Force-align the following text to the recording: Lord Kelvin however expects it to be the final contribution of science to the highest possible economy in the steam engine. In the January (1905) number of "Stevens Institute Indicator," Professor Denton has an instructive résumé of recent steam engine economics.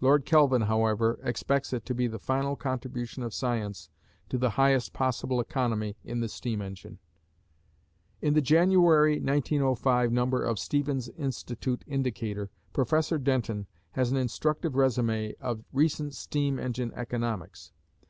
Lord 0.00 0.24
Kelvin 0.24 0.62
however 0.62 1.20
expects 1.22 1.74
it 1.74 1.84
to 1.84 1.94
be 1.94 2.06
the 2.06 2.18
final 2.18 2.56
contribution 2.56 3.22
of 3.22 3.34
science 3.34 3.90
to 4.30 4.38
the 4.38 4.48
highest 4.56 4.94
possible 4.94 5.38
economy 5.38 5.96
in 6.02 6.20
the 6.20 6.30
steam 6.30 6.62
engine. 6.62 6.98
In 8.22 8.32
the 8.32 8.40
January 8.40 9.20
(1905) 9.20 10.10
number 10.12 10.42
of 10.42 10.58
"Stevens 10.58 11.10
Institute 11.10 11.84
Indicator," 11.86 12.48
Professor 12.72 13.18
Denton 13.18 13.66
has 13.90 14.10
an 14.10 14.16
instructive 14.16 14.72
résumé 14.72 15.34
of 15.42 15.62
recent 15.74 16.14
steam 16.14 16.58
engine 16.58 16.90
economics. 16.94 17.72